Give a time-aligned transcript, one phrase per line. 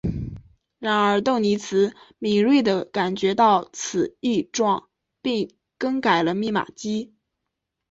[0.79, 4.89] 然而邓尼兹敏锐地感觉到此异状
[5.21, 7.13] 并更改了密码机。